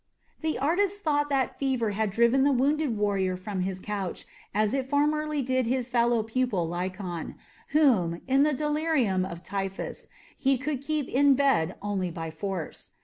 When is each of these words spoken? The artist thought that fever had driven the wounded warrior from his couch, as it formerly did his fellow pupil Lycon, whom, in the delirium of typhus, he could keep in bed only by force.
The 0.39 0.57
artist 0.57 1.03
thought 1.03 1.29
that 1.29 1.59
fever 1.59 1.91
had 1.91 2.09
driven 2.09 2.43
the 2.43 2.51
wounded 2.51 2.97
warrior 2.97 3.37
from 3.37 3.59
his 3.61 3.79
couch, 3.79 4.25
as 4.51 4.73
it 4.73 4.87
formerly 4.87 5.43
did 5.43 5.67
his 5.67 5.87
fellow 5.87 6.23
pupil 6.23 6.67
Lycon, 6.67 7.35
whom, 7.67 8.19
in 8.27 8.41
the 8.41 8.55
delirium 8.55 9.23
of 9.23 9.43
typhus, 9.43 10.07
he 10.35 10.57
could 10.57 10.81
keep 10.81 11.07
in 11.07 11.35
bed 11.35 11.75
only 11.83 12.09
by 12.09 12.31
force. 12.31 12.93